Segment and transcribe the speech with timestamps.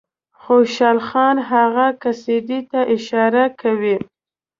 [0.43, 3.97] خوشحال خان هغه قصیدې ته اشاره کوي.